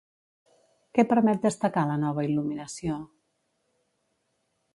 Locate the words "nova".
2.05-2.25